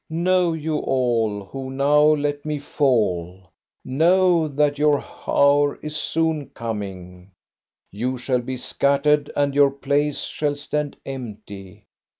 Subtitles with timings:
[0.09, 3.51] "Know you all, who now let me fall,
[3.85, 7.33] know that your hour is soon coming!
[7.91, 11.85] You shall be scattered, and your place shall stand empty.